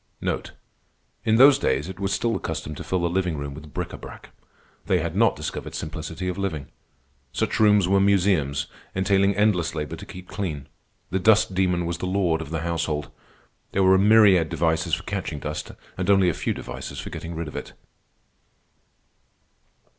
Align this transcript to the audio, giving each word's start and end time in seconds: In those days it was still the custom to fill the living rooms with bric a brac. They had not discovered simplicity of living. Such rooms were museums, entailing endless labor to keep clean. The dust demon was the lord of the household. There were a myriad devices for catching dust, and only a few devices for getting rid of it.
In 1.25 1.35
those 1.35 1.59
days 1.59 1.87
it 1.87 1.99
was 1.99 2.11
still 2.11 2.33
the 2.33 2.39
custom 2.39 2.73
to 2.73 2.83
fill 2.83 3.01
the 3.01 3.07
living 3.11 3.37
rooms 3.37 3.53
with 3.53 3.71
bric 3.71 3.93
a 3.93 3.99
brac. 3.99 4.29
They 4.87 4.97
had 4.97 5.15
not 5.15 5.35
discovered 5.35 5.75
simplicity 5.75 6.27
of 6.27 6.39
living. 6.39 6.69
Such 7.31 7.59
rooms 7.59 7.87
were 7.87 7.99
museums, 7.99 8.65
entailing 8.95 9.35
endless 9.35 9.75
labor 9.75 9.95
to 9.97 10.05
keep 10.07 10.27
clean. 10.27 10.67
The 11.11 11.19
dust 11.19 11.53
demon 11.53 11.85
was 11.85 11.99
the 11.99 12.07
lord 12.07 12.41
of 12.41 12.49
the 12.49 12.61
household. 12.61 13.11
There 13.73 13.83
were 13.83 13.93
a 13.93 13.99
myriad 13.99 14.49
devices 14.49 14.95
for 14.95 15.03
catching 15.03 15.37
dust, 15.37 15.71
and 15.99 16.09
only 16.09 16.29
a 16.29 16.33
few 16.33 16.55
devices 16.55 16.99
for 16.99 17.11
getting 17.11 17.35
rid 17.35 17.47
of 17.47 17.55
it. 17.55 17.73